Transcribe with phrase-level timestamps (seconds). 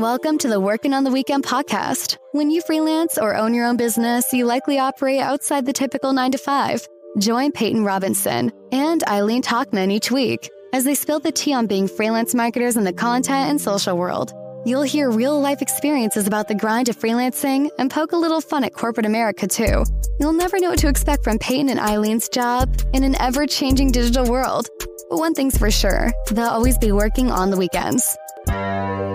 [0.00, 2.16] Welcome to the Working on the Weekend podcast.
[2.32, 6.32] When you freelance or own your own business, you likely operate outside the typical 9
[6.32, 6.88] to 5.
[7.18, 11.86] Join Peyton Robinson and Eileen Talkman each week as they spill the tea on being
[11.86, 14.32] freelance marketers in the content and social world.
[14.64, 18.64] You'll hear real life experiences about the grind of freelancing and poke a little fun
[18.64, 19.84] at corporate America, too.
[20.18, 23.92] You'll never know what to expect from Peyton and Eileen's job in an ever changing
[23.92, 24.66] digital world.
[25.10, 28.16] But one thing's for sure they'll always be working on the weekends.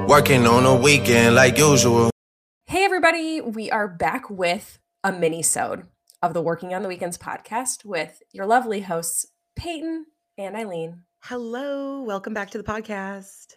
[0.08, 2.12] Working on a weekend like usual.
[2.68, 5.88] Hey everybody, we are back with a mini-sode
[6.22, 10.06] of the Working on the Weekends podcast with your lovely hosts, Peyton
[10.38, 11.02] and Eileen.
[11.24, 13.56] Hello, welcome back to the podcast.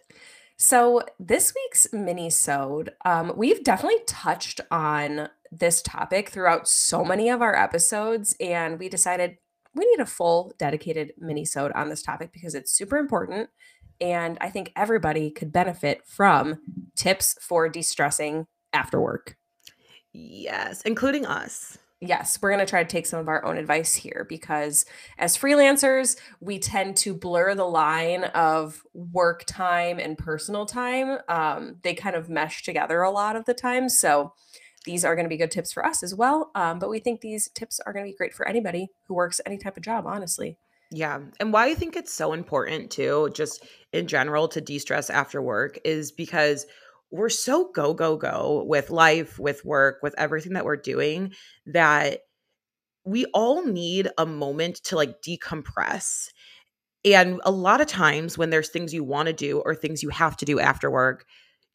[0.57, 7.43] So this week's mini-sode, um, we've definitely touched on this topic throughout so many of
[7.43, 9.37] our episodes, and we decided
[9.75, 13.49] we need a full dedicated mini-sode on this topic because it's super important.
[14.01, 16.61] And I think everybody could benefit from
[16.95, 19.35] tips for de-stressing after work.
[20.13, 21.77] Yes, including us.
[22.01, 24.85] Yes, we're going to try to take some of our own advice here because
[25.17, 31.19] as freelancers, we tend to blur the line of work time and personal time.
[31.27, 33.89] Um, they kind of mesh together a lot of the time.
[33.89, 34.33] So
[34.85, 36.51] these are going to be good tips for us as well.
[36.55, 39.41] Um, but we think these tips are going to be great for anybody who works
[39.45, 40.57] any type of job, honestly.
[40.91, 41.19] Yeah.
[41.39, 45.41] And why I think it's so important too, just in general, to de stress after
[45.41, 46.65] work is because
[47.11, 51.33] we're so go, go, go with life, with work, with everything that we're doing
[51.67, 52.21] that
[53.05, 56.27] we all need a moment to like decompress.
[57.05, 60.09] And a lot of times when there's things you want to do or things you
[60.09, 61.25] have to do after work,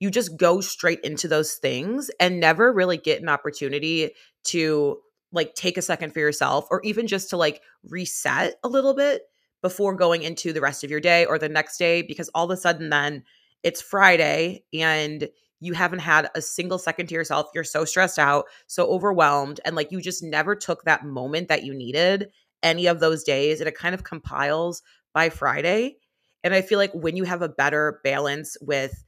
[0.01, 4.13] you just go straight into those things and never really get an opportunity
[4.45, 4.99] to
[5.35, 9.23] like take a second for yourself or even just to like reset a little bit
[9.63, 12.51] before going into the rest of your day or the next day because all of
[12.51, 13.25] a sudden then
[13.63, 15.29] it's Friday and
[15.61, 17.49] you haven't had a single second to yourself.
[17.55, 21.65] You're so stressed out, so overwhelmed, and like you just never took that moment that
[21.65, 22.29] you needed
[22.63, 23.61] any of those days.
[23.61, 24.83] And it kind of compiles
[25.15, 25.97] by Friday.
[26.43, 29.03] And I feel like when you have a better balance with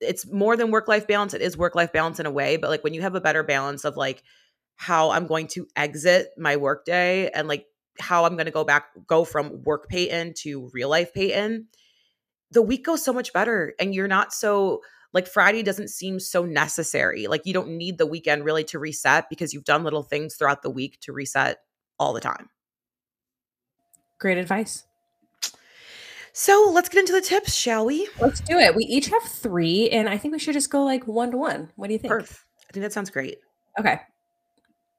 [0.00, 2.70] it's more than work life balance, it is work life balance in a way, but
[2.70, 4.22] like when you have a better balance of like
[4.78, 7.66] how I'm going to exit my workday and like
[7.98, 11.66] how I'm going to go back, go from work Peyton to real life Peyton,
[12.52, 13.74] the week goes so much better.
[13.80, 17.26] And you're not so like Friday doesn't seem so necessary.
[17.26, 20.62] Like you don't need the weekend really to reset because you've done little things throughout
[20.62, 21.58] the week to reset
[21.98, 22.48] all the time.
[24.20, 24.84] Great advice.
[26.32, 28.08] So let's get into the tips, shall we?
[28.20, 28.76] Let's do it.
[28.76, 31.72] We each have three, and I think we should just go like one to one.
[31.74, 32.12] What do you think?
[32.12, 32.42] Perf.
[32.68, 33.38] I think that sounds great.
[33.80, 33.98] Okay.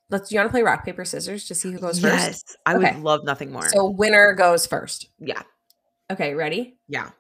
[0.10, 0.30] Let's.
[0.30, 2.58] Do you want to play rock paper scissors to see who goes yes, first?
[2.66, 2.94] I Okay.
[2.96, 3.68] would love nothing more.
[3.70, 5.08] So winner goes first.
[5.20, 5.44] yeah,
[6.12, 6.78] Okay, ready?
[6.88, 7.12] yeah.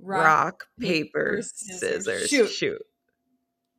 [0.00, 2.48] Rock, paper, paper, scissors, scissors, shoot.
[2.50, 2.82] shoot.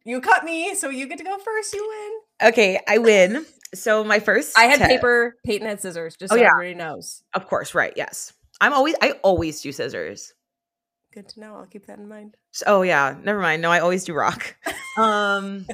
[0.03, 1.73] You cut me, so you get to go first.
[1.73, 1.88] You
[2.41, 2.49] win.
[2.49, 3.45] Okay, I win.
[3.75, 5.35] So my first I had tip- paper.
[5.45, 6.15] Peyton had scissors.
[6.17, 6.49] Just Oh, so yeah.
[6.51, 7.23] everybody knows.
[7.33, 7.94] Of course, right?
[7.95, 8.95] Yes, I'm always.
[9.01, 10.33] I always do scissors.
[11.13, 11.55] Good to know.
[11.55, 12.35] I'll keep that in mind.
[12.51, 13.61] So- oh yeah, never mind.
[13.61, 14.55] No, I always do rock.
[14.97, 15.67] Um.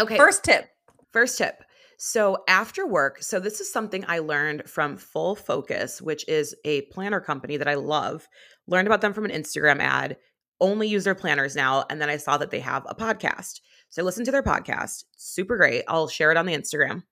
[0.00, 0.16] Okay.
[0.16, 0.66] First tip.
[1.12, 1.62] First tip.
[1.98, 6.82] So after work, so this is something I learned from Full Focus, which is a
[6.82, 8.26] planner company that I love.
[8.66, 10.16] Learned about them from an Instagram ad.
[10.60, 13.60] Only use their planners now, and then I saw that they have a podcast.
[13.90, 15.04] So I listened to their podcast.
[15.16, 15.84] Super great.
[15.88, 17.02] I'll share it on the Instagram.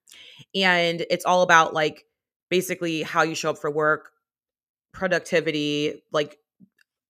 [0.55, 2.05] And it's all about like
[2.49, 4.11] basically how you show up for work,
[4.91, 6.37] productivity, like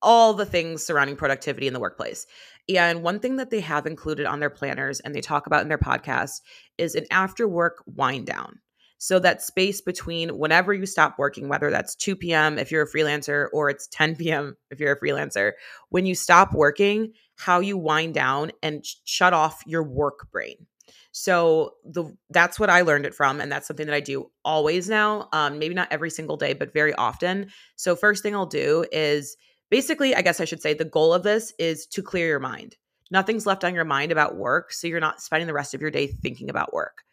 [0.02, 2.26] all the things surrounding productivity in the workplace.
[2.68, 5.70] And one thing that they have included on their planners and they talk about in
[5.70, 6.42] their podcast
[6.78, 8.60] is an after work wind down.
[9.00, 12.60] So that space between whenever you stop working, whether that's 2 p.m.
[12.60, 14.56] if you're a freelancer or it's 10 p.m.
[14.72, 15.54] if you're a freelancer,
[15.90, 20.68] when you stop working, how you wind down and sh- shut off your work brain.
[21.12, 24.90] So the that's what I learned it from, and that's something that I do always
[24.90, 25.30] now.
[25.34, 27.50] Um, maybe not every single day, but very often.
[27.78, 29.36] So first thing I'll do is
[29.70, 32.76] basically, I guess I should say, the goal of this is to clear your mind.
[33.12, 35.92] Nothing's left on your mind about work, so you're not spending the rest of your
[35.92, 37.04] day thinking about work.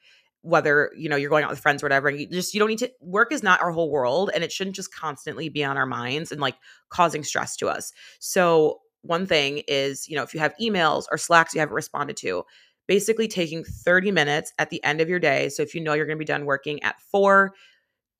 [0.42, 2.68] Whether you know you're going out with friends or whatever, and you just you don't
[2.68, 2.92] need to.
[3.00, 6.30] Work is not our whole world, and it shouldn't just constantly be on our minds
[6.30, 6.54] and like
[6.88, 7.92] causing stress to us.
[8.20, 12.16] So one thing is, you know, if you have emails or Slacks you haven't responded
[12.18, 12.44] to,
[12.86, 15.48] basically taking 30 minutes at the end of your day.
[15.48, 17.54] So if you know you're going to be done working at four,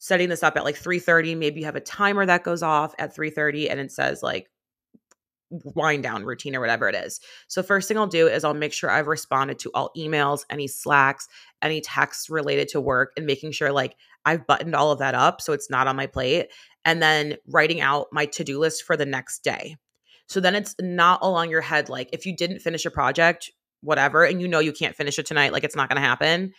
[0.07, 3.15] setting this up at like 3:30, maybe you have a timer that goes off at
[3.15, 4.49] 3:30 and it says like
[5.51, 7.21] wind down routine or whatever it is.
[7.49, 10.69] So first thing I'll do is I'll make sure I've responded to all emails, any
[10.69, 11.27] slacks,
[11.61, 15.41] any texts related to work and making sure like I've buttoned all of that up
[15.41, 16.53] so it's not on my plate
[16.85, 19.77] and then writing out my to-do list for the next day.
[20.29, 23.51] So then it's not along your head like if you didn't finish a project,
[23.81, 26.53] whatever, and you know you can't finish it tonight, like it's not going to happen.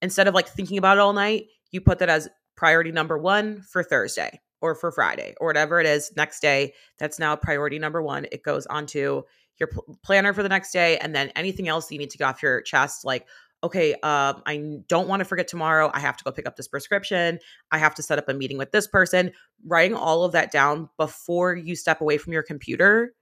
[0.00, 3.62] Instead of like thinking about it all night, you put that as priority number 1
[3.62, 6.72] for Thursday or for Friday or whatever it is next day.
[6.98, 8.26] That's now priority number 1.
[8.32, 9.22] It goes onto
[9.58, 12.24] your pl- planner for the next day and then anything else you need to get
[12.24, 13.26] off your chest like
[13.64, 15.90] okay, uh, I don't want to forget tomorrow.
[15.94, 17.38] I have to go pick up this prescription.
[17.72, 19.32] I have to set up a meeting with this person.
[19.64, 23.14] Writing all of that down before you step away from your computer.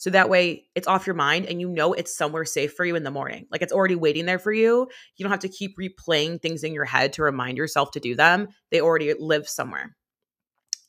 [0.00, 2.96] So that way it's off your mind and you know it's somewhere safe for you
[2.96, 3.46] in the morning.
[3.50, 4.88] Like it's already waiting there for you.
[5.16, 8.14] You don't have to keep replaying things in your head to remind yourself to do
[8.14, 8.48] them.
[8.70, 9.94] They already live somewhere.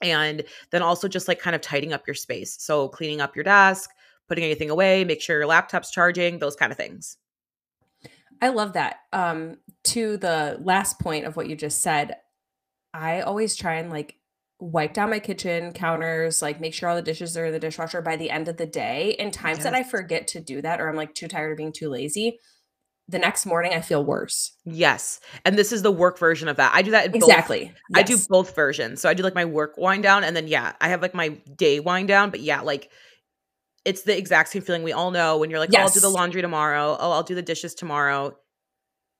[0.02, 2.56] And then also just like kind of tidying up your space.
[2.62, 3.90] So cleaning up your desk,
[4.30, 7.18] putting anything away, make sure your laptop's charging, those kind of things.
[8.42, 9.00] I love that.
[9.12, 12.16] Um, to the last point of what you just said,
[12.94, 14.16] I always try and like
[14.62, 18.02] wipe down my kitchen counters, like make sure all the dishes are in the dishwasher
[18.02, 19.16] by the end of the day.
[19.18, 19.64] In times yes.
[19.66, 22.38] that I forget to do that or I'm like too tired of being too lazy,
[23.08, 24.54] the next morning I feel worse.
[24.64, 25.20] Yes.
[25.44, 26.72] And this is the work version of that.
[26.76, 27.64] I do that exactly.
[27.64, 27.74] Yes.
[27.96, 29.02] I do both versions.
[29.02, 31.30] So I do like my work wind down and then yeah, I have like my
[31.58, 32.92] day wind down, but yeah, like
[33.84, 35.80] it's the exact same feeling we all know when you're like, yes.
[35.80, 36.96] oh, I'll do the laundry tomorrow.
[37.00, 38.38] Oh, I'll do the dishes tomorrow.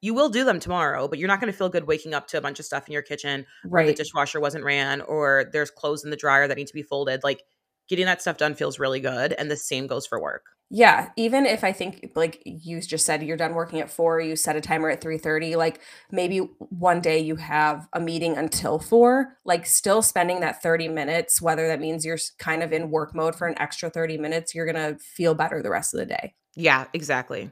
[0.02, 2.38] You will do them tomorrow, but you're not going to feel good waking up to
[2.38, 3.46] a bunch of stuff in your kitchen.
[3.64, 3.88] Right.
[3.88, 7.24] the dishwasher wasn't ran or there's clothes in the dryer that need to be folded.
[7.24, 7.44] Like
[7.88, 9.34] getting that stuff done feels really good.
[9.34, 10.46] And the same goes for work.
[10.74, 14.38] Yeah, even if I think like you just said you're done working at 4, you
[14.38, 15.82] set a timer at 3:30, like
[16.12, 21.42] maybe one day you have a meeting until 4, like still spending that 30 minutes
[21.42, 24.66] whether that means you're kind of in work mode for an extra 30 minutes, you're
[24.66, 26.36] going to feel better the rest of the day.
[26.56, 27.52] Yeah, exactly.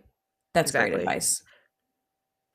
[0.54, 0.92] That's exactly.
[0.92, 1.44] great advice.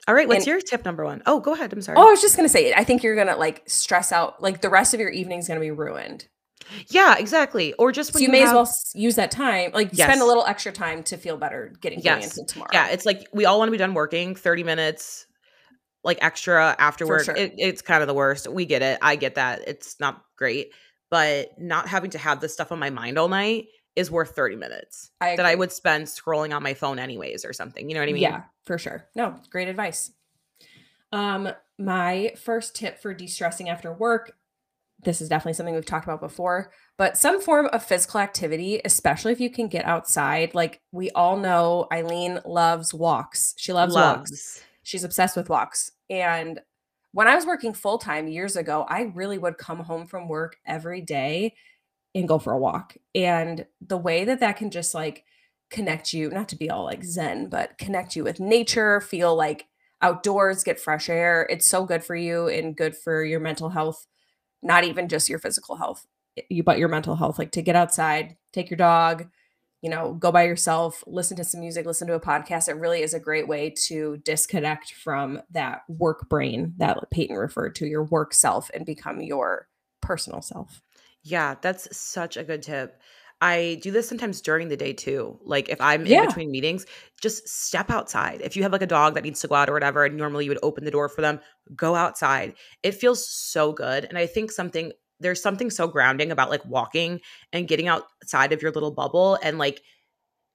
[0.07, 1.23] All right, what's and, your tip number 1?
[1.27, 1.73] Oh, go ahead.
[1.73, 1.97] I'm sorry.
[1.97, 4.43] Oh, I was just going to say I think you're going to like stress out
[4.43, 6.29] like the rest of your evening is going to be ruined.
[6.89, 7.73] Yeah, exactly.
[7.75, 10.09] Or just so you, you, may have, as well use that time, like yes.
[10.09, 12.37] spend a little extra time to feel better getting yes.
[12.37, 12.71] into tomorrow.
[12.73, 15.27] Yeah, it's like we all want to be done working 30 minutes
[16.03, 17.25] like extra after work.
[17.25, 17.37] Sure.
[17.37, 18.49] It, it's kind of the worst.
[18.49, 18.99] We get it.
[19.01, 19.67] I get that.
[19.67, 20.73] It's not great,
[21.11, 24.57] but not having to have this stuff on my mind all night is worth 30
[24.57, 27.89] minutes I that I would spend scrolling on my phone anyways or something.
[27.89, 28.23] You know what I mean?
[28.23, 29.07] Yeah, for sure.
[29.15, 30.13] No, great advice.
[31.13, 34.33] Um my first tip for de-stressing after work
[35.05, 39.33] this is definitely something we've talked about before, but some form of physical activity, especially
[39.33, 40.55] if you can get outside.
[40.55, 43.55] Like we all know Eileen loves walks.
[43.57, 44.31] She loves, loves.
[44.31, 44.63] walks.
[44.83, 45.93] She's obsessed with walks.
[46.11, 46.61] And
[47.13, 50.57] when I was working full time years ago, I really would come home from work
[50.67, 51.55] every day
[52.15, 52.97] and go for a walk.
[53.15, 55.25] And the way that that can just like
[55.71, 59.67] connect you, not to be all like zen, but connect you with nature, feel like
[60.03, 61.47] outdoors, get fresh air.
[61.51, 64.07] It's so good for you and good for your mental health
[64.65, 66.07] not even just your physical health,
[66.49, 67.39] you but your mental health.
[67.39, 69.29] Like to get outside, take your dog,
[69.83, 72.69] you know, go by yourself, listen to some music, listen to a podcast.
[72.69, 77.75] It really is a great way to disconnect from that work brain that Peyton referred
[77.77, 79.69] to, your work self, and become your
[80.01, 80.81] personal self.
[81.25, 83.01] Yeah, that's such a good tip.
[83.41, 85.39] I do this sometimes during the day too.
[85.43, 86.23] Like if I'm yeah.
[86.23, 86.87] in between meetings,
[87.21, 88.41] just step outside.
[88.43, 90.45] If you have like a dog that needs to go out or whatever, and normally
[90.45, 91.41] you would open the door for them,
[91.75, 92.55] go outside.
[92.83, 94.05] It feels so good.
[94.05, 97.21] And I think something there's something so grounding about like walking
[97.53, 99.81] and getting outside of your little bubble and like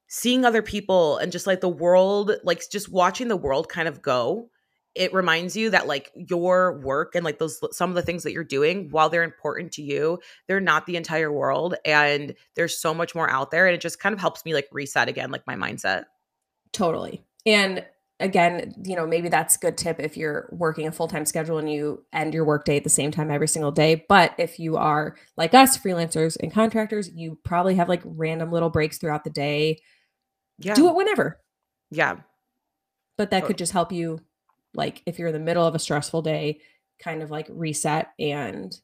[0.07, 4.01] seeing other people and just like the world, like just watching the world kind of
[4.01, 4.49] go
[4.95, 8.31] it reminds you that like your work and like those some of the things that
[8.31, 12.93] you're doing while they're important to you they're not the entire world and there's so
[12.93, 15.45] much more out there and it just kind of helps me like reset again like
[15.47, 16.05] my mindset.
[16.71, 17.85] Totally and
[18.19, 21.71] again you know maybe that's a good tip if you're working a full-time schedule and
[21.71, 25.15] you end your workday at the same time every single day but if you are
[25.37, 29.79] like us freelancers and contractors you probably have like random little breaks throughout the day.
[30.59, 30.75] Yeah.
[30.75, 31.39] do it whenever.
[31.89, 32.17] Yeah.
[33.17, 34.19] But that could just help you
[34.73, 36.59] like if you're in the middle of a stressful day
[37.01, 38.79] kind of like reset and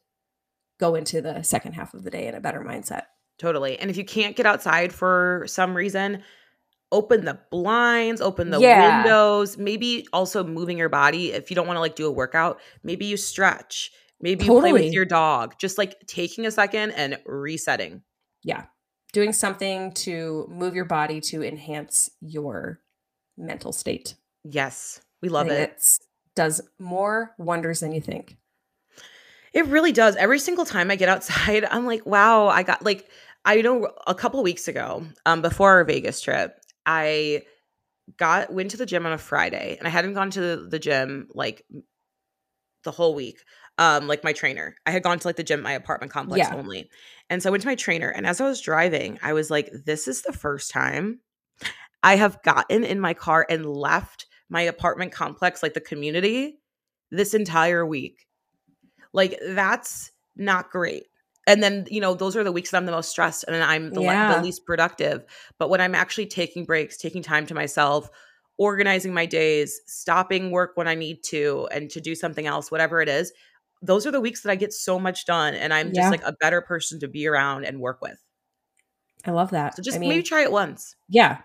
[0.78, 3.02] go into the second half of the day in a better mindset.
[3.38, 6.22] Totally and if you can't get outside for some reason
[6.90, 9.02] open the blinds open the yeah.
[9.02, 12.60] windows maybe also moving your body if you don't want to like do a workout
[12.82, 13.90] maybe you stretch
[14.20, 18.02] maybe you play with your dog just like taking a second and resetting.
[18.42, 18.66] Yeah
[19.12, 22.80] doing something to move your body to enhance your
[23.36, 24.14] mental state.
[24.44, 25.70] Yes we love it.
[25.70, 25.98] It
[26.34, 28.36] does more wonders than you think.
[29.52, 30.16] It really does.
[30.16, 33.08] Every single time I get outside, I'm like, wow, I got like
[33.44, 37.42] I know a couple weeks ago, um, before our Vegas trip, I
[38.16, 40.78] got went to the gym on a Friday and I hadn't gone to the, the
[40.78, 41.64] gym like
[42.84, 43.38] the whole week.
[43.78, 44.74] um, like my trainer.
[44.86, 46.56] I had gone to like the gym, my apartment complex Yeah.
[46.56, 46.88] only.
[47.28, 48.08] And so I went to my trainer.
[48.08, 51.20] And as I was driving, I was like, this is the first time
[52.02, 56.58] I have gotten in my car and left my apartment complex, like the community,
[57.10, 58.26] this entire week.
[59.12, 61.04] Like, that's not great.
[61.46, 63.90] And then, you know, those are the weeks that I'm the most stressed and I'm
[63.90, 65.24] the, le- the least productive.
[65.58, 68.10] But when I'm actually taking breaks, taking time to myself,
[68.58, 73.00] organizing my days, stopping work when I need to, and to do something else, whatever
[73.00, 73.32] it is,
[73.80, 76.00] those are the weeks that I get so much done and I'm Yeah.
[76.00, 78.18] just like a better person to be around and work with.
[79.24, 79.76] I love that.
[79.76, 80.96] So just I mean, maybe try it once.
[81.08, 81.38] yeah.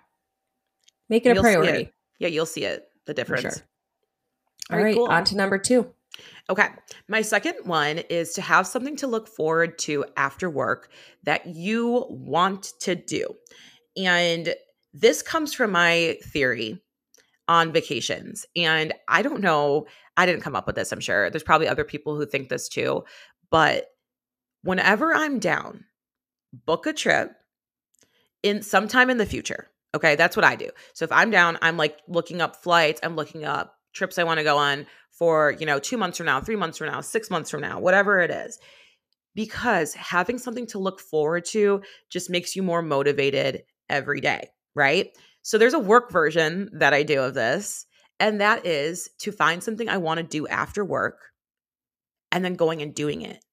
[1.10, 1.54] Make it a You'll it.
[1.54, 1.94] priority.
[2.20, 3.42] Yeah, you'll see it, the difference.
[3.42, 3.52] sure.
[4.70, 5.08] All All right, right, cool.
[5.08, 5.92] on to number two.
[6.50, 6.68] Okay.
[7.08, 10.90] My second one is to have something to look forward to after work
[11.24, 13.36] that you want to do.
[13.98, 14.54] And
[14.94, 16.82] this comes from my theory
[17.48, 18.46] on vacations.
[18.56, 21.30] And I don't know, I didn't come up with this, I'm sure.
[21.30, 23.04] There's probably other people who think this too.
[23.50, 23.88] But
[24.64, 25.86] whenever I'm down,
[26.54, 27.32] book a trip
[28.44, 29.70] in sometime in the future.
[29.94, 30.70] Okay, that's what I do.
[30.94, 34.38] So if I'm down, I'm like looking up flights, I'm looking up trips I want
[34.38, 37.30] to go on for, you know, 2 months from now, 3 months from now, 6
[37.30, 38.58] months from now, whatever it is.
[39.36, 45.10] Because having something to look forward to just makes you more motivated every day, right?
[45.42, 47.86] So there's a work version that I do of this,
[48.20, 51.20] and that is to find something I want to do after work
[52.32, 53.44] and then going and doing it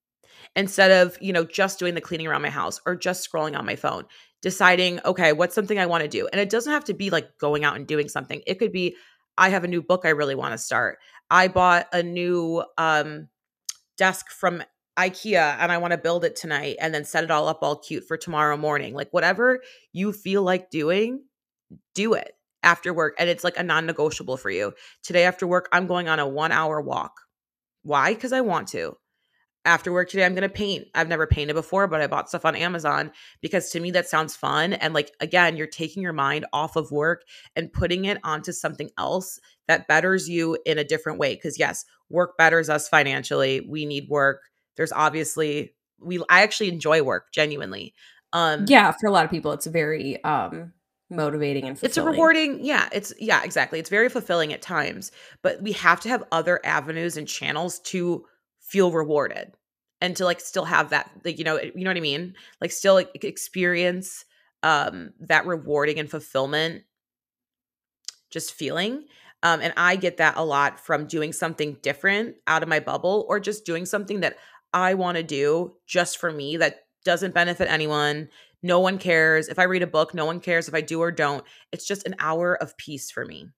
[0.57, 3.67] instead of you know just doing the cleaning around my house or just scrolling on
[3.67, 4.05] my phone
[4.43, 6.29] deciding okay what's something i want to do?
[6.31, 8.43] And it doesn't have to be like going out and doing something.
[8.47, 8.97] It could be
[9.37, 10.99] i have a new book i really want to start.
[11.31, 13.29] I bought a new um
[13.97, 14.63] desk from
[14.99, 17.77] ikea and i want to build it tonight and then set it all up all
[17.77, 18.95] cute for tomorrow morning.
[18.95, 19.61] Like whatever
[19.93, 21.25] you feel like doing
[21.95, 24.73] do it after work and it's like a non-negotiable for you.
[25.03, 27.13] Today after work i'm going on a one hour walk.
[27.83, 28.15] Why?
[28.15, 28.97] Because i want to
[29.69, 30.89] after work today i'm going to paint.
[30.95, 34.35] I've never painted before but i bought stuff on amazon because to me that sounds
[34.35, 34.73] fun.
[34.73, 37.23] And like again you're taking your mind off of work
[37.55, 41.35] and putting it onto something else that betters you in a different way.
[41.35, 43.61] Because yes work betters us financially.
[43.61, 44.41] We need work.
[44.77, 47.95] There's obviously we i actually enjoy work genuinely.
[48.33, 50.73] Um Yeah, for a lot of people, it's very um
[51.11, 53.79] motivating and it's a rewarding yeah it's yeah exactly.
[53.79, 55.13] It's very fulfilling at times.
[55.43, 58.25] But we have to have other avenues and channels to
[58.69, 59.53] feel rewarded
[60.01, 62.35] and to like still have that like you know you know what i mean?
[62.61, 64.25] Like still like experience
[64.63, 66.83] um that rewarding and fulfillment
[68.31, 69.05] just feeling
[69.45, 73.25] um and i get that a lot from doing something different out of my bubble
[73.29, 74.37] or just doing something that
[74.73, 78.29] i want to do just for me that doesn't benefit anyone
[78.65, 81.13] no one cares if i read a book no one cares if i do or
[81.13, 83.49] don't it's just an hour of peace for me.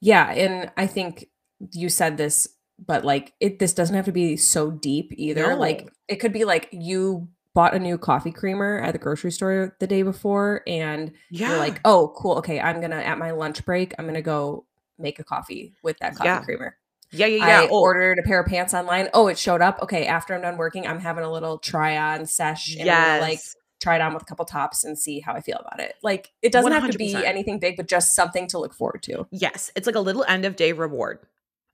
[0.00, 1.26] Yeah, and I think
[1.72, 5.56] you said this, but like it this doesn't have to be so deep either.
[5.56, 9.76] Like it could be like you bought a new coffee creamer at the grocery store
[9.78, 12.38] the day before and yeah you're like, "Oh, cool.
[12.38, 14.66] Okay, I'm going to at my lunch break, I'm going to go
[14.98, 16.40] make a coffee with that coffee Yeah.
[16.42, 16.76] creamer."
[17.12, 19.08] yeah yeah yeah I oh, ordered a pair of pants online.
[19.14, 19.80] Oh, it showed up.
[19.82, 23.40] Okay, after I'm done working, I'm having a little try on sesh and I'm like
[23.80, 25.94] try it on with a couple tops and see how I feel about it.
[26.02, 29.26] Like it doesn't have to be anything big, but just something to look forward to.
[29.30, 31.20] Yes, it's like a little end of day reward.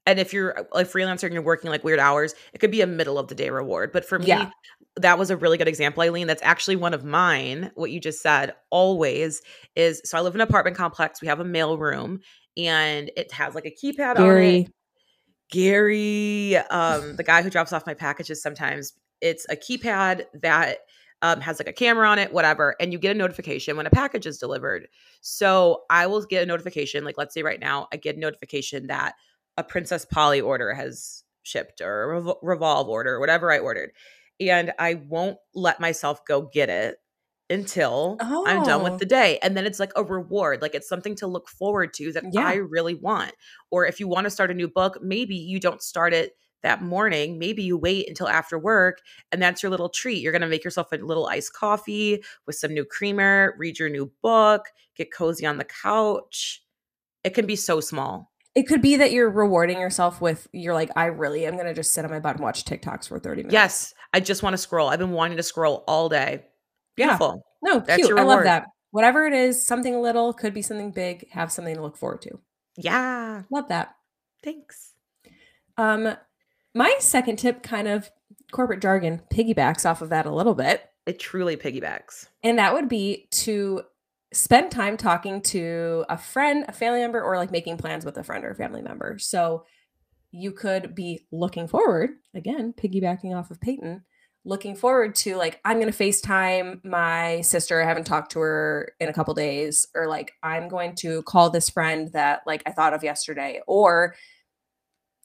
[0.07, 2.87] And if you're a freelancer and you're working like weird hours, it could be a
[2.87, 3.93] middle of the day reward.
[3.93, 4.51] But for me, Yeah.
[4.97, 6.27] that was a really good example, Eileen.
[6.27, 7.71] That's actually one of mine.
[7.75, 9.43] What you just said always
[9.77, 11.21] is so I live in an apartment complex.
[11.21, 12.21] We have a mail room
[12.57, 14.71] and it has like a keypad on it.
[15.51, 20.79] Gary, um, the guy who drops off my packages sometimes, it's a keypad that
[21.23, 23.91] um, has like a camera on it, whatever, and you get a notification when a
[23.91, 24.89] package is delivered.
[25.21, 28.87] So I will get a notification, like let's say right now, I get a notification
[28.87, 29.15] that
[29.61, 33.93] a Princess Polly order has shipped or a Revol- Revolve order or whatever I ordered.
[34.41, 36.97] And I won't let myself go get it
[37.51, 38.85] until I'm done Oh.
[38.85, 39.39] with the day.
[39.43, 42.47] And then it's like a reward, like it's something to look forward to that Yeah.
[42.47, 43.33] I really want.
[43.71, 46.81] Or if you want to start a new book, maybe you don't start it that
[46.83, 47.39] morning.
[47.39, 49.01] Maybe you wait until after work
[49.33, 50.23] and that's your little treat.
[50.23, 53.89] You're going to make yourself a little iced coffee with some new creamer, read your
[53.89, 56.63] new book, get cozy on the couch.
[57.25, 58.30] It can be so small.
[58.55, 61.93] It could be that you're rewarding yourself with you're like, I really am gonna just
[61.93, 63.53] sit on my butt and watch TikToks for 30 minutes.
[63.53, 64.89] Yes, I just want to scroll.
[64.89, 66.45] I've been wanting to scroll all day.
[66.97, 67.07] Yeah.
[67.07, 67.45] Beautiful.
[67.63, 68.19] No, That's cute.
[68.19, 68.67] I love that.
[68.91, 72.41] Whatever it is, something little, could be something big, have something to look forward to.
[72.77, 73.43] Yeah.
[73.51, 73.95] Love that.
[74.43, 74.95] Thanks.
[75.77, 76.17] Um,
[76.75, 78.11] my second tip kind of
[78.51, 80.91] corporate jargon piggybacks off of that a little bit.
[81.07, 82.27] It truly piggybacks.
[82.43, 83.83] And that would be to
[84.33, 88.25] spend time talking to a friend, a family member, or like making plans with a
[88.25, 89.19] friend or family member.
[89.19, 89.65] So
[90.31, 94.05] you could be looking forward, again, piggybacking off of Peyton,
[94.45, 97.83] looking forward to like, I'm going to FaceTime my sister.
[97.83, 101.51] I haven't talked to her in a couple days, or like, I'm going to call
[101.51, 104.15] this friend that like I thought of yesterday, or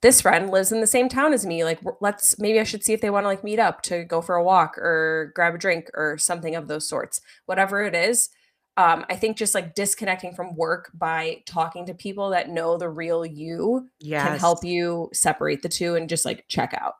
[0.02, 1.64] this friend lives in the same town as me.
[1.64, 4.22] Like, let's maybe I should see if they want to like meet up to go
[4.22, 7.22] for a walk or grab a drink or something of those sorts.
[7.46, 8.30] Whatever it is,
[8.77, 12.89] um, I think just like disconnecting from work by talking to people that know the
[12.89, 14.27] real you yes.
[14.27, 16.96] can help you separate the two and just like check out.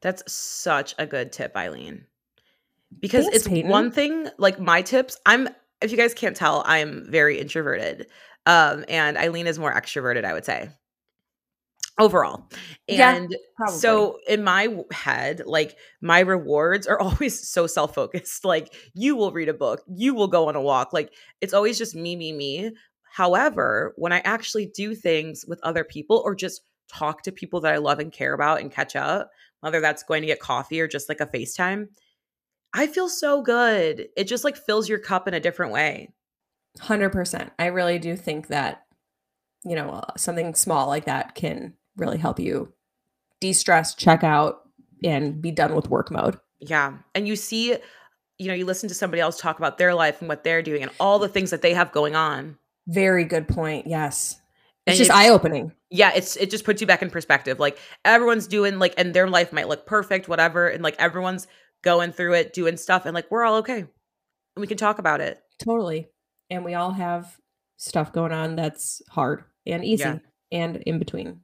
[0.00, 2.04] That's such a good tip, Eileen.
[2.98, 3.70] Because Thanks, it's Peyton.
[3.70, 5.48] one thing, like my tips, I'm
[5.82, 8.06] if you guys can't tell, I'm very introverted.
[8.46, 10.70] Um, and Eileen is more extroverted, I would say
[11.98, 12.48] overall.
[12.88, 13.78] And Probably.
[13.78, 18.44] so in my head, like my rewards are always so self-focused.
[18.44, 20.92] Like you will read a book, you will go on a walk.
[20.92, 22.72] Like it's always just me, me, me.
[23.10, 26.62] However, when I actually do things with other people or just
[26.92, 30.22] talk to people that I love and care about and catch up, whether that's going
[30.22, 31.88] to get coffee or just like a FaceTime,
[32.74, 34.08] I feel so good.
[34.16, 36.10] It just like fills your cup in a different way.
[36.80, 37.50] 100%.
[37.58, 38.84] I really do think that,
[39.64, 42.72] you know, uh, something small like that can really help you
[43.40, 44.62] de stress, check out,
[45.04, 46.38] and be done with work mode.
[46.60, 46.94] Yeah.
[47.14, 47.76] And you see,
[48.38, 50.82] you know, you listen to somebody else talk about their life and what they're doing
[50.82, 52.58] and all the things that they have going on.
[52.88, 53.86] Very good point.
[53.86, 54.40] Yes.
[54.86, 55.72] And It's just eye opening.
[55.90, 57.58] Yeah, it's it just puts you back in perspective.
[57.60, 61.46] Like everyone's doing like and their life might look perfect, whatever, and like everyone's
[61.82, 63.78] going through it, doing stuff, and like we're all okay.
[63.80, 63.88] And
[64.56, 65.40] we can talk about it.
[65.62, 66.08] Totally.
[66.50, 67.36] And we all have
[67.76, 70.18] stuff going on that's hard and easy Yeah.
[70.50, 71.40] and in between.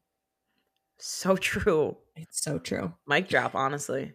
[0.99, 1.97] So true.
[2.17, 2.93] It's so true.
[3.07, 4.13] Mic drop, honestly.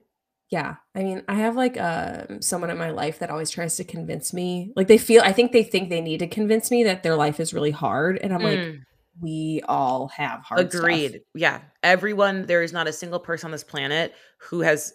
[0.50, 0.76] Yeah.
[0.96, 4.34] I mean, I have like um someone in my life that always tries to convince
[4.34, 4.74] me.
[4.76, 7.40] Like they feel I think they think they need to convince me that their life
[7.40, 8.80] is really hard and I'm like Mm,
[9.22, 10.82] we all have hard stuff.
[10.82, 11.22] agreed.
[11.36, 11.62] Yeah.
[11.84, 14.14] Everyone, there is not a single person on this planet
[14.50, 14.94] who has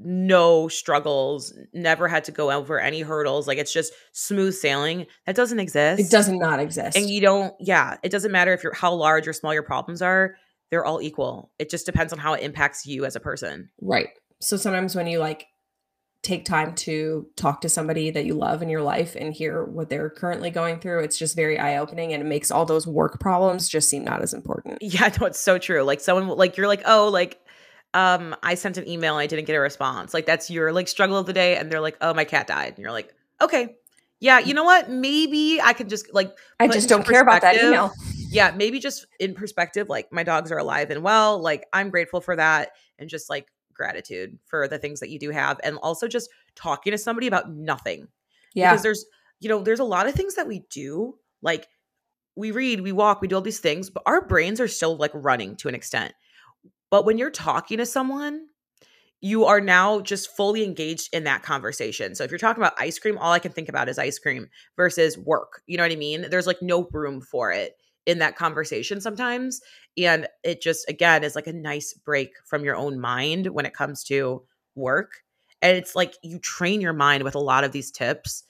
[0.00, 3.46] no struggles, never had to go over any hurdles.
[3.46, 5.06] Like it's just smooth sailing.
[5.26, 6.00] That doesn't exist.
[6.00, 6.96] It does not exist.
[6.96, 10.00] and you don't yeah it doesn't matter if you're how large or small your problems
[10.02, 10.36] are
[10.74, 11.52] they're all equal.
[11.60, 13.70] It just depends on how it impacts you as a person.
[13.80, 14.08] Right.
[14.40, 15.46] So sometimes when you like
[16.22, 19.88] take time to talk to somebody that you love in your life and hear what
[19.88, 23.68] they're currently going through, it's just very eye-opening and it makes all those work problems
[23.68, 24.78] just seem not as important.
[24.80, 25.84] yeah no it's so true.
[25.84, 27.40] Like someone like you're like oh like
[27.92, 30.12] um i sent an email and i didn't get a response.
[30.12, 32.70] Like that's your like struggle of the day and they're like oh my cat died.
[32.70, 33.76] And you're like okay.
[34.18, 34.90] Yeah you know what?
[34.90, 37.92] Maybe i could just like I just don't care about that email.
[38.34, 42.20] Yeah maybe just in perspective like my dogs are alive and well like i'm grateful
[42.20, 46.06] for that and just like gratitude for the things that you do have and also
[46.06, 48.06] just talking to somebody about nothing
[48.54, 48.70] Yeah.
[48.70, 49.04] because there's
[49.40, 51.66] you know there's a lot of things that we do like
[52.36, 55.10] we read we walk we do all these things but our brains are still like
[55.14, 56.12] running to an extent.
[56.90, 58.46] But when you're talking to someone
[59.20, 62.14] you are now just fully engaged in that conversation.
[62.14, 64.48] So if you're talking about ice cream all i can think about is ice cream
[64.76, 66.26] versus work you know what i mean?
[66.30, 67.74] There's like no room for it
[68.06, 69.60] in that conversation sometimes
[69.96, 73.72] and it just again is like a nice break from your own mind when it
[73.72, 74.42] comes to
[74.74, 75.22] work
[75.64, 78.44] and it's like you train your mind with a lot of these tips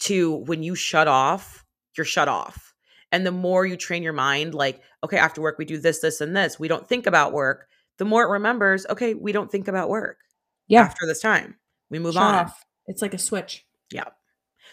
[0.00, 1.64] to when you shut off,
[1.96, 2.74] you're shut off.
[3.12, 6.20] And the more you train your mind, like, okay, after work, we do this, this,
[6.20, 9.68] and this, we don't think about work, the more it remembers, okay, we don't think
[9.68, 10.18] about work
[10.66, 10.80] yeah.
[10.80, 11.56] after this time.
[11.90, 12.34] We move Shut on.
[12.34, 12.64] off.
[12.86, 13.64] It's like a switch.
[13.92, 14.04] Yeah.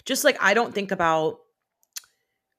[0.06, 1.40] Just like I don't think about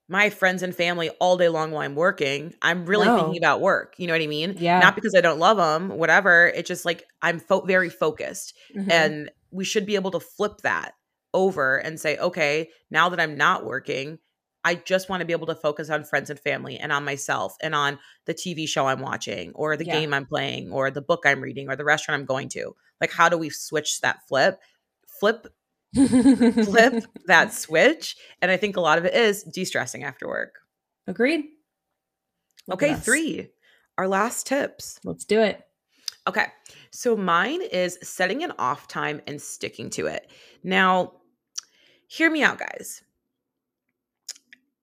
[0.08, 2.54] my friends and family all day long while I'm working.
[2.60, 3.16] I'm really No.
[3.16, 3.94] thinking about work.
[3.98, 4.56] You know what I mean?
[4.58, 4.78] Yeah.
[4.80, 6.48] Not because I don't love them, whatever.
[6.48, 8.54] It's just like I'm fo- very focused.
[8.76, 8.90] Mhm.
[8.90, 10.92] And we should be able to flip that
[11.32, 14.18] over and say, okay, now that I'm not working,
[14.64, 17.56] I just want to be able to focus on friends and family and on myself
[17.62, 19.98] and on the TV show I'm watching or the Yeah.
[20.00, 22.74] game I'm playing or the book I'm reading or the restaurant I'm going to.
[23.00, 24.60] Like, how do we switch that flip?
[25.20, 25.46] Flip,
[25.94, 28.16] flip that switch.
[28.40, 30.54] And I think a lot of it is de stressing after work.
[31.06, 31.44] Agreed.
[32.68, 33.48] Look Okay, three,
[33.98, 35.00] our last tips.
[35.04, 35.62] Let's do it.
[36.28, 36.46] Okay.
[36.90, 40.30] So mine is setting an off time and sticking to it.
[40.62, 41.14] Now,
[42.06, 43.02] hear me out, guys.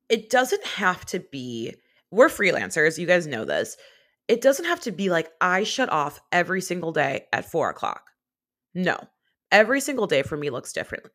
[0.09, 1.75] It doesn't have to be,
[2.11, 2.97] we're freelancers.
[2.97, 3.77] You guys know this.
[4.27, 8.03] It doesn't have to be like I shut off every single day at four o'clock.
[8.75, 8.97] No,
[9.51, 11.05] every single day for me looks different.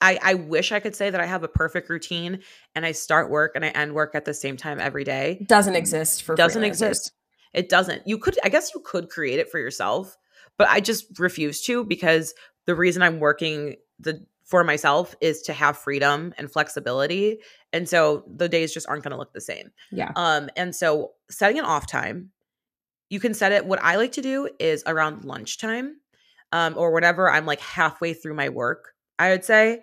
[0.00, 2.40] I, I wish I could say that I have a perfect routine
[2.74, 5.48] and I start work and I end work at the same time every day It
[5.48, 7.12] doesn't exist for doesn't exist.
[7.52, 8.06] It doesn't.
[8.06, 10.16] You could, I guess, you could create it for yourself,
[10.56, 12.32] but I just refuse to because
[12.66, 17.38] the reason I'm working the for myself is to have freedom and flexibility,
[17.72, 19.70] and so the days just aren't going to look the same.
[19.92, 20.12] Yeah.
[20.16, 22.30] Um, and so setting an off time
[23.10, 23.66] you can set it.
[23.66, 25.96] What I like to do is around lunchtime
[26.52, 29.80] um, or whatever I'm like halfway through my work, I would say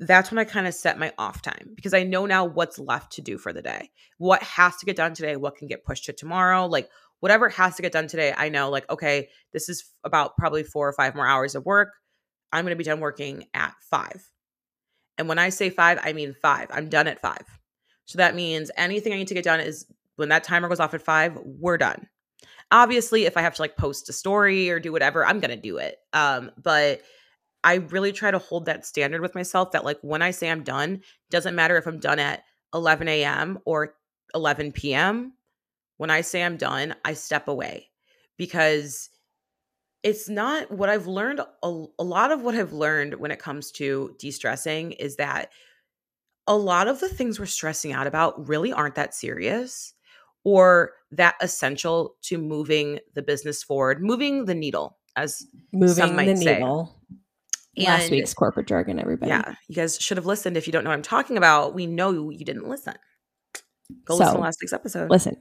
[0.00, 3.12] that's when I kind of set my off time because I know now what's left
[3.12, 3.90] to do for the day.
[4.18, 6.88] What has to get done today, what can get pushed to tomorrow, like
[7.20, 10.88] whatever has to get done today, I know like okay, this is about probably 4
[10.88, 11.94] or 5 more hours of work.
[12.52, 14.30] I'm going to be done working at 5.
[15.18, 16.68] And when I say 5, I mean 5.
[16.70, 17.36] I'm done at 5.
[18.06, 19.84] So that means anything I need to get done is
[20.16, 22.06] when that timer goes off at 5, we're done.
[22.70, 25.56] Obviously, if I have to like post a story or do whatever, I'm going to
[25.56, 25.98] do it.
[26.12, 27.02] Um but
[27.64, 30.62] I really try to hold that standard with myself that like when I say I'm
[30.62, 33.58] done, doesn't matter if I'm done at 11 a.m.
[33.64, 33.94] or
[34.34, 35.32] 11 p.m.
[35.96, 37.90] When I say I'm done, I step away
[38.36, 39.10] because
[40.02, 41.40] it's not what I've learned.
[41.40, 45.50] A, a lot of what I've learned when it comes to de stressing is that
[46.46, 49.92] a lot of the things we're stressing out about really aren't that serious
[50.48, 56.26] or that essential to moving the business forward, moving the needle, as moving some might
[56.26, 56.54] the say.
[56.54, 56.94] needle.
[57.76, 59.28] Last week's corporate jargon, everybody.
[59.30, 60.56] Yeah, you guys should have listened.
[60.56, 62.94] If you don't know what I'm talking about, we know you didn't listen.
[64.04, 65.10] Go listen So, to last week's episode.
[65.10, 65.36] Listen,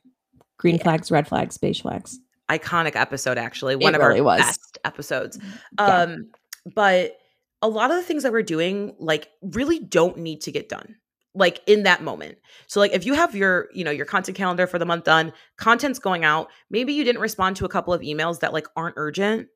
[0.57, 0.83] green Yeah.
[0.83, 2.19] flags, red flags, beige flags.
[2.49, 4.41] Iconic episode, actually, one of really our was.
[4.41, 5.39] best episodes.
[5.79, 5.85] Yeah.
[5.85, 6.29] Um,
[6.75, 7.17] but
[7.61, 10.95] a lot of the things that we're doing, like, really don't need to get done.
[11.37, 12.39] Like in that moment.
[12.65, 15.33] So like if you have your, you know, your content calendar for the month done,
[15.57, 18.95] content's going out, maybe you didn't respond to a couple of emails that like aren't
[18.97, 19.47] urgent.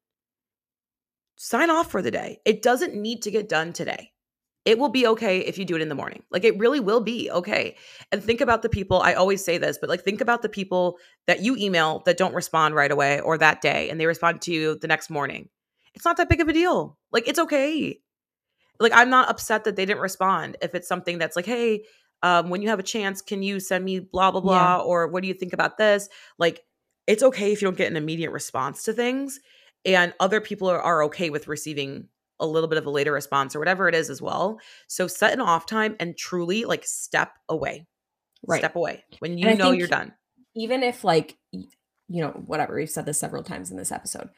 [1.38, 2.40] Sign off for the day.
[2.46, 4.12] It doesn't need to get done today.
[4.64, 6.22] It will be okay if you do it in the morning.
[6.30, 7.78] Like it really will be okay.
[8.12, 11.00] And think about the people, I always say this, but like think about the people
[11.26, 14.54] that you email that don't respond right away or that day and they respond to
[14.54, 15.50] you the next morning.
[15.96, 17.00] It's not that big of a deal.
[17.12, 18.00] Like it's okay.
[18.82, 21.84] Like I'm not upset that they didn't respond if it's something that's like, hey,
[22.24, 25.22] um, when you have a chance, can you send me blah blah blah or what
[25.22, 26.10] do you think about this?
[26.38, 26.62] Like
[27.08, 29.40] it's okay if you don't get an immediate response to things
[29.86, 32.08] and other people are, are okay with receiving
[32.40, 34.60] a little bit of a later response or whatever it is as well.
[34.88, 37.88] So set an off time and truly like step away.
[38.48, 38.60] Right.
[38.60, 40.14] Step away when you know you're done.
[40.56, 44.30] even if like you know whatever we've said this several times in this episode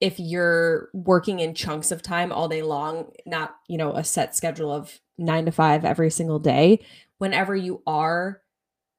[0.00, 4.36] if you're working in chunks of time all day long not you know a set
[4.36, 6.80] schedule of 9 to 5 every single day
[7.18, 8.40] whenever you are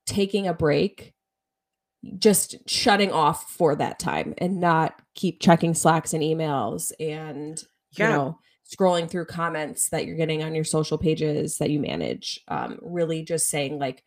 [0.05, 1.13] taking a break
[2.17, 8.05] just shutting off for that time and not keep checking slacks and emails and you
[8.05, 8.37] know
[8.69, 13.23] scrolling through comments that you're getting on your social pages that you manage um, really
[13.23, 14.03] just saying like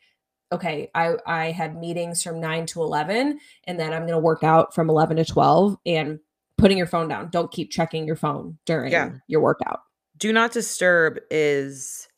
[0.52, 4.42] okay i i had meetings from 9 to 11 and then i'm going to work
[4.42, 6.20] out from 11 to 12 and
[6.62, 9.10] putting your phone down don't keep checking your phone during Yeah.
[9.26, 9.80] your workout
[10.16, 12.08] Do not disturb is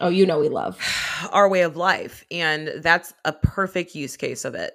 [0.00, 0.78] oh you know we love
[1.32, 2.24] our way of life.
[2.30, 4.74] And that's a perfect use case of it.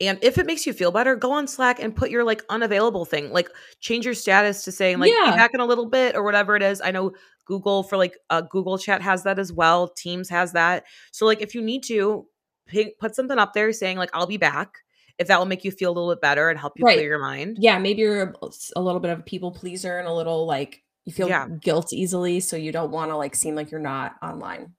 [0.00, 3.04] And if it makes you feel better, go on Slack and put your like unavailable
[3.04, 5.32] thing, like change your status to saying like Yeah.
[5.32, 6.80] be back in a little bit or whatever it is.
[6.80, 7.12] I know
[7.44, 9.88] Google for like uh, Google Chat has that as well.
[9.88, 10.84] Teams has that.
[11.12, 12.26] So like if you need to
[12.66, 14.78] ping, put something up there saying like I'll be back,
[15.20, 16.96] if that will make you feel a little bit better and help you Right.
[16.96, 17.58] clear your mind.
[17.60, 18.34] yeah maybe you're a,
[18.74, 21.46] a little bit of a people pleaser and a little like you feel Yeah.
[21.48, 24.74] guilt easily so you don't want to like seem like you're not online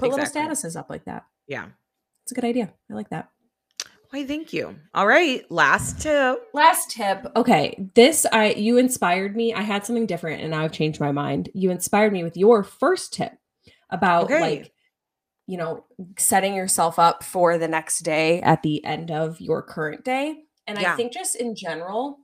[0.00, 0.40] put Exactly.
[0.42, 1.66] little statuses up like that Yeah.
[2.24, 3.28] it's a good idea i like that
[4.10, 4.76] Why, thank you.
[4.92, 5.50] All right.
[5.50, 6.36] Last tip.
[6.52, 7.24] Last tip.
[7.34, 9.54] Okay, this I you inspired me.
[9.54, 11.48] I had something different and now I've changed my mind.
[11.54, 13.32] You inspired me with your first tip
[13.88, 14.40] about Okay.
[14.40, 14.72] like
[15.46, 15.84] you know,
[16.18, 20.44] setting yourself up for the next day at the end of your current day.
[20.66, 20.92] And Yeah.
[20.92, 22.20] I think just in general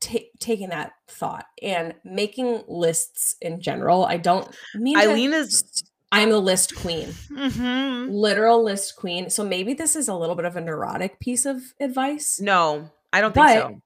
[0.00, 4.04] ta- taking that thought and making lists in general.
[4.04, 8.08] I don't mean Eileen is I'm the list queen Mhm.
[8.10, 9.28] literal list queen.
[9.28, 12.40] So maybe this is a little bit of a neurotic piece of advice.
[12.40, 13.80] No, I don't think But- so.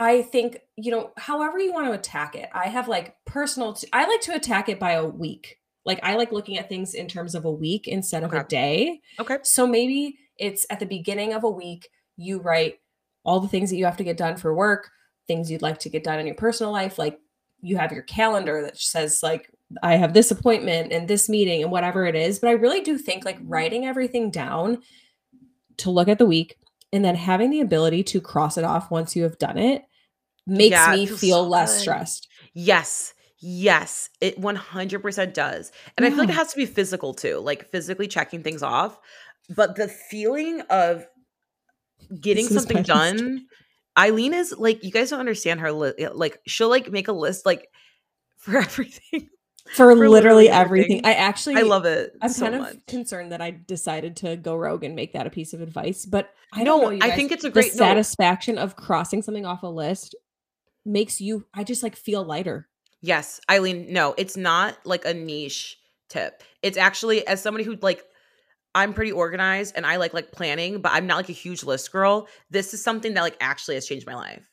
[0.00, 2.48] I think, you know, however you want to attack it.
[2.52, 5.58] I have like personal t- I like to attack it by a week.
[5.84, 9.00] Like I like looking at things in terms of a week instead of a day.
[9.20, 9.38] Okay.
[9.42, 12.80] So maybe it's at the beginning of a week you write
[13.24, 14.90] all the things that you have to get done for work,
[15.26, 17.18] things you'd like to get done in your personal life, like
[17.60, 19.50] you have your calendar that says like
[19.82, 22.98] I have this appointment and this meeting and whatever it is, but I really do
[22.98, 23.48] think like mm-hmm.
[23.48, 24.82] writing everything down
[25.78, 26.56] to look at the week
[26.92, 29.82] and then having the ability to cross it off once you have done it
[30.46, 31.80] makes Yeah, me feel less good.
[31.80, 32.28] stressed.
[32.52, 33.13] Yes.
[33.46, 34.08] Yes.
[34.22, 35.70] It 100% does.
[35.98, 36.38] And I feel like it Yeah.
[36.38, 38.98] has to be physical too, like physically checking things off.
[39.54, 41.06] But the feeling of
[42.20, 42.80] getting This is something my
[43.10, 43.18] list.
[43.18, 43.46] done,
[43.98, 45.70] Eileen is like, you guys don't understand her.
[45.72, 47.68] Li- uh, like, she'll like make a list like
[48.38, 49.28] for everything.
[49.68, 51.00] for, For literally literally everything.
[51.04, 51.06] everything.
[51.06, 52.76] I actually I love it I'm so kind of much.
[52.86, 56.30] concerned that I decided to go rogue and make that a piece of advice, but
[56.52, 56.90] I don't know.
[56.90, 57.16] you I guys.
[57.16, 57.78] think it's a the great- no.
[57.78, 60.14] satisfaction of crossing something off a list
[60.86, 61.46] makes you.
[61.54, 62.68] I just like feel lighter.
[63.04, 65.76] Yes, Eileen, no, it's not like a niche
[66.08, 66.42] tip.
[66.62, 68.02] It's actually as somebody who like
[68.74, 71.92] I'm pretty organized and I like like planning, but I'm not like a huge list
[71.92, 72.28] girl.
[72.48, 74.50] This is something that like actually has changed my life.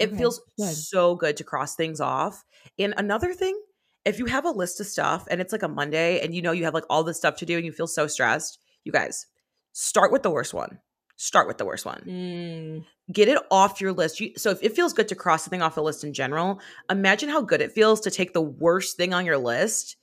[0.00, 0.84] It Okay, feels good.
[0.84, 2.44] so good to cross things off.
[2.80, 3.60] And another thing,
[4.04, 6.52] if you have a list of stuff and it's like a Monday and you know
[6.52, 9.26] you have like all this stuff to do and you feel so stressed, you guys
[9.72, 10.80] start with the worst one.
[11.20, 14.20] Start with the worst one Mm, get it off your list.
[14.20, 17.28] You, so if it feels good to cross something off the list in general, imagine
[17.28, 19.96] how good it feels to take the worst thing on your list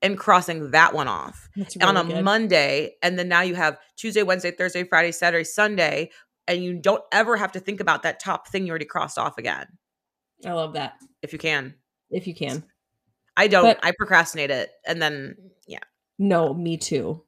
[0.00, 2.24] and crossing that one off that's on a good.
[2.24, 2.94] Monday.
[3.02, 6.10] And then now you have Tuesday, Wednesday, Thursday, Friday, Saturday, Sunday,
[6.48, 9.36] and you don't ever have to think about that top thing you already crossed off
[9.38, 9.66] again,
[10.44, 10.94] I love that.
[11.20, 11.74] if you can.
[12.10, 12.64] If you can.
[13.36, 13.64] I don't.
[13.64, 15.78] But- I procrastinate it, and then yeah.
[16.18, 17.22] No, me too.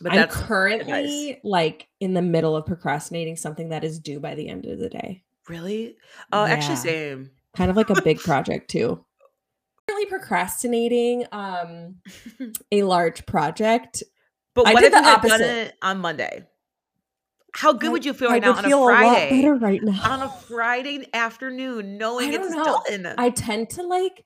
[0.00, 4.48] But I'm currently like in the middle of procrastinating something that is due by the
[4.48, 5.22] end of the day.
[5.48, 5.96] really.
[6.32, 7.30] Oh, actually, same.
[7.56, 9.04] Kind of like a big project too.
[9.88, 11.96] Currently procrastinating um
[12.72, 14.02] a large project.
[14.54, 15.40] But I what did if the you opposite.
[15.40, 16.46] it on Monday?
[17.54, 19.30] How good I- would you feel I right now would on a feel lot Friday?
[19.42, 20.10] better right now.
[20.10, 22.82] on a Friday afternoon, knowing I it's know.
[22.88, 23.14] done.
[23.18, 24.24] I tend to like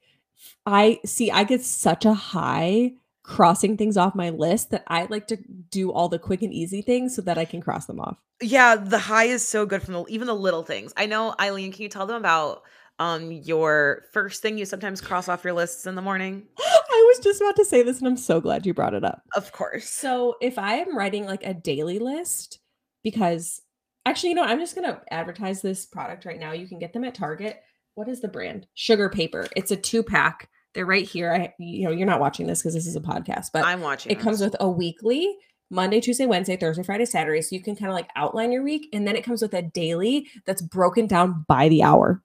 [0.64, 2.92] I see I get such a high
[3.26, 5.36] crossing things off my list that I like to
[5.70, 8.16] do all the quick and easy things so that I can cross them off.
[8.40, 10.92] yeah, the high is so good from the even the little things.
[10.96, 11.72] I know, Eileen.
[11.72, 12.62] Can you tell them about
[12.98, 16.44] um your first thing you sometimes cross off your lists in the morning?
[16.58, 19.22] I was just about to say this and I'm so glad you brought it up.
[19.34, 19.88] Of course.
[19.90, 22.60] So if I am writing like a daily list,
[23.02, 23.60] because
[24.06, 26.52] actually, you know, I'm just gonna advertise this product right now.
[26.52, 27.60] You can get them at Target.
[27.96, 28.68] What is the brand?
[28.74, 29.48] Sugar Paper.
[29.56, 30.48] It's a two pack.
[30.76, 31.32] They're right here.
[31.32, 34.12] I, you know, you're not watching this because this is a podcast, but I'm watching.
[34.12, 35.34] it comes with a weekly
[35.70, 37.40] Monday, Tuesday, Wednesday, Thursday, Friday, Saturday.
[37.40, 39.62] So you can kind of like outline your week, and then it comes with a
[39.62, 42.22] daily that's broken down by the hour.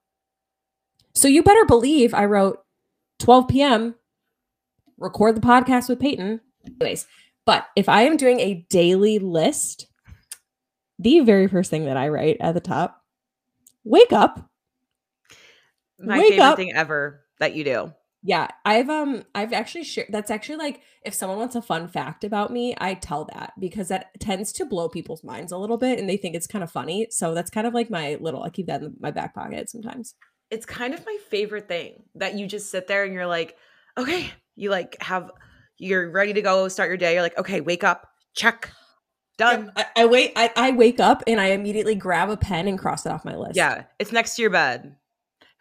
[1.13, 2.59] So you better believe I wrote
[3.19, 3.95] 12 p.m.
[4.97, 6.41] record the podcast with Peyton.
[6.65, 7.07] Anyways,
[7.45, 9.87] but if I am doing a daily list,
[10.99, 13.01] the very first thing that I write at the top,
[13.85, 14.49] wake up.
[15.97, 16.57] my wake favorite up.
[16.57, 17.93] thing ever that you do.
[18.23, 22.23] Yeah, I've um I've actually shared that's actually like if someone wants a fun fact
[22.23, 25.97] about me, I tell that because that tends to blow people's minds a little bit
[25.97, 27.07] and they think it's kind of funny.
[27.09, 30.13] So that's kind of like my little I keep that in my back pocket sometimes.
[30.51, 33.55] It's kind of my favorite thing that you just sit there and you're like,
[33.97, 35.31] okay, you like have
[35.77, 37.13] you're ready to go start your day.
[37.13, 38.69] You're like, okay, wake up, check,
[39.39, 39.71] done.
[39.75, 43.03] I, I wait I, I wake up and I immediately grab a pen and cross
[43.05, 43.55] it off my list.
[43.55, 44.95] Yeah, it's next to your bed.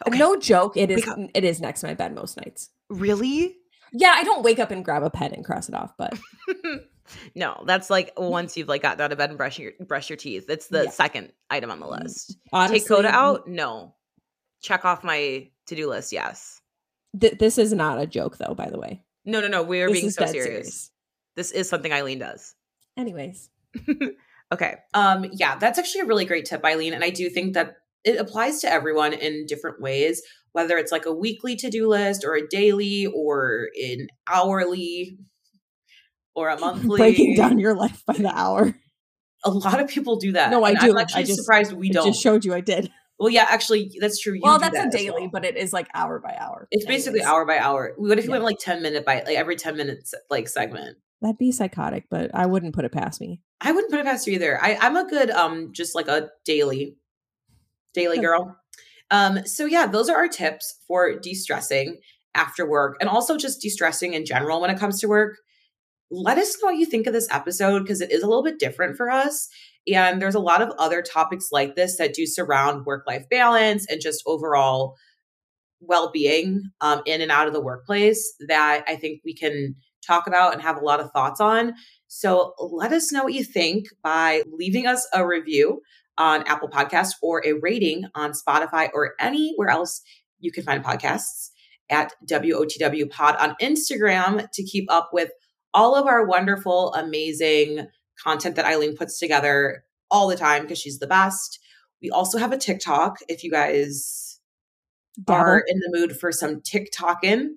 [0.06, 1.18] Okay, No joke, it is up.
[1.34, 2.70] it is next to my bed most nights.
[2.88, 3.56] really?
[3.92, 6.16] Yeah, I don't wake up and grab a pen and cross it off, but
[7.34, 10.16] no, that's like once you've like gotten out of bed and brush your brush your
[10.16, 10.46] teeth.
[10.48, 10.90] It's the Yeah.
[10.90, 12.36] second item on the list.
[12.52, 13.48] honestly, Take Coda out?
[13.48, 13.94] No.
[14.62, 16.12] Check off my to-do list.
[16.12, 16.60] Yes.
[17.20, 19.02] th- this is not a joke though, by the way.
[19.24, 19.62] No, no, no.
[19.62, 20.90] We are This being so dead serious.
[21.36, 22.54] This is something Eileen does.
[22.96, 23.50] Anyways,
[24.52, 24.76] Okay.
[24.94, 26.92] Um, yeah, that's actually a really great tip, Eileen.
[26.92, 31.06] And I do think that it applies to everyone in different ways, whether it's like
[31.06, 35.18] a weekly to-do list or a daily or an hourly
[36.34, 36.98] or a monthly.
[36.98, 38.74] breaking down your life by the hour.
[39.44, 40.50] A lot of people do that.
[40.50, 40.90] No, I and do.
[40.90, 42.06] I'm I actually just- surprised we don't.
[42.06, 42.90] just showed you I did.
[43.18, 44.34] well, yeah, actually, that's true.
[44.34, 45.30] You well, that's that a daily, well.
[45.32, 46.68] but it is like hour by hour.
[46.70, 47.94] It's basically hour by hour.
[47.96, 48.34] What if you Yeah.
[48.34, 50.98] went like 10 minute by like every 10 minutes like segment?
[51.22, 53.42] That'd be psychotic, but I wouldn't put it past me.
[53.60, 54.58] I wouldn't put it past you either.
[54.62, 56.96] I, I'm a good um just like a daily
[57.94, 58.57] daily girl.
[59.11, 61.98] Um so yeah, those are our tips for de-stressing
[62.35, 65.38] after work and also just de-stressing in general when it comes to work.
[66.11, 68.59] Let us know what you think of this episode because it is a little bit
[68.59, 69.48] different for us.
[69.92, 74.00] And there's a lot of other topics like this that do surround work-life balance and
[74.00, 74.96] just overall
[75.81, 79.76] well-being um, in and out of the workplace that I think we can
[80.07, 81.74] talk about and have a lot of thoughts on.
[82.09, 85.81] So let us know what you think by leaving us a review
[86.18, 90.03] on Apple Podcasts or a rating on Spotify or anywhere else
[90.40, 91.51] you can find podcasts
[91.90, 95.31] at WOTW Pod on Instagram to keep up with
[95.75, 97.87] all of our wonderful, amazing
[98.23, 101.59] content that Eileen puts together all the time because she's the best.
[102.03, 104.40] We also have a TikTok if you guys
[105.29, 107.49] are in the mood for some TikToking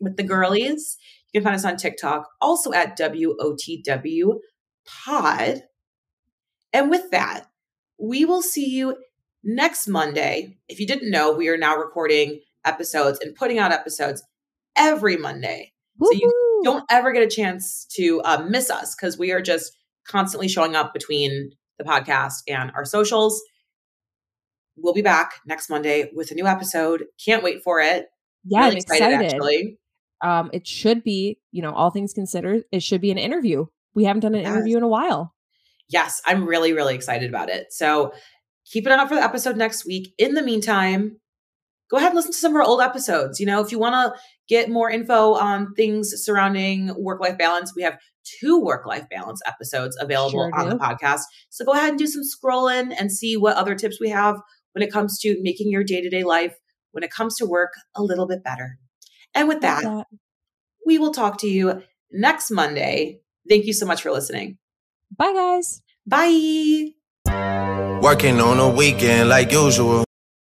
[0.00, 0.96] with the girlies.
[1.32, 4.38] You can find us on TikTok, also at WOTW
[4.86, 5.62] Pod.
[6.72, 7.46] And with that,
[8.02, 8.96] we will see you
[9.44, 10.58] next Monday.
[10.68, 14.24] If you didn't know, we are now recording episodes and putting out episodes
[14.76, 15.72] every Monday.
[15.98, 16.12] Woo-hoo.
[16.12, 19.72] So you don't ever get a chance to uh, miss us because we are just
[20.06, 23.40] constantly showing up between the podcast and our socials.
[24.76, 27.04] We'll be back next Monday with a new episode.
[27.24, 28.06] Can't wait for it.
[28.44, 29.34] Yeah, really I'm excited, excited.
[29.34, 29.78] Actually,
[30.22, 33.66] um, it should be, you know, all things considered, it should be an interview.
[33.94, 34.50] We haven't done an yes.
[34.50, 35.34] interview in a while.
[35.92, 37.66] Yes, I'm really, really excited about it.
[37.70, 38.12] So
[38.64, 40.14] keep an eye out for the episode next week.
[40.18, 41.18] In the meantime,
[41.90, 43.38] go ahead and listen to some of our old episodes.
[43.38, 47.74] You know, if you want to get more info on things surrounding work life balance,
[47.76, 47.98] we have
[48.40, 51.22] two work life balance episodes available sure on the podcast.
[51.50, 54.36] So go ahead and do some scrolling and see what other tips we have
[54.72, 56.56] when it comes to making your day to day life,
[56.92, 58.78] when it comes to work, a little bit better.
[59.34, 60.06] And with that, that,
[60.86, 63.20] we will talk to you next Monday.
[63.48, 64.58] Thank you so much for listening.
[65.16, 65.82] Bye, guys.
[66.06, 66.92] Bye.
[68.02, 70.04] Working on a weekend like usual.